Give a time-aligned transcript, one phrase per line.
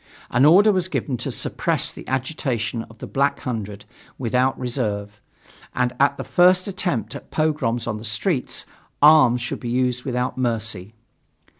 [0.31, 3.85] An order was given to suppress the agitation of the Black Hundred
[4.17, 5.21] without reserve,
[5.75, 8.65] and at the first attempts at pogroms on the streets,
[9.03, 10.95] arms should be used without mercy.